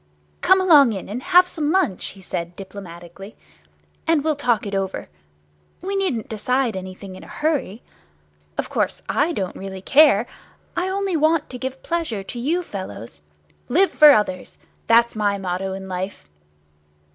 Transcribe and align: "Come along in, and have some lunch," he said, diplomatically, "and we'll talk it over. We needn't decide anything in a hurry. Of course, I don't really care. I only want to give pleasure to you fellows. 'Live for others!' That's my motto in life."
"Come 0.41 0.59
along 0.59 0.93
in, 0.93 1.07
and 1.07 1.21
have 1.21 1.45
some 1.45 1.71
lunch," 1.71 2.03
he 2.07 2.21
said, 2.21 2.55
diplomatically, 2.55 3.35
"and 4.07 4.23
we'll 4.23 4.35
talk 4.35 4.65
it 4.65 4.73
over. 4.73 5.09
We 5.79 5.95
needn't 5.95 6.27
decide 6.27 6.75
anything 6.75 7.15
in 7.15 7.23
a 7.23 7.27
hurry. 7.27 7.83
Of 8.57 8.67
course, 8.67 9.03
I 9.07 9.31
don't 9.31 9.55
really 9.55 9.83
care. 9.83 10.25
I 10.75 10.89
only 10.89 11.15
want 11.15 11.51
to 11.51 11.59
give 11.59 11.83
pleasure 11.83 12.23
to 12.23 12.39
you 12.39 12.63
fellows. 12.63 13.21
'Live 13.69 13.91
for 13.91 14.11
others!' 14.11 14.57
That's 14.87 15.15
my 15.15 15.37
motto 15.37 15.73
in 15.73 15.87
life." 15.87 16.27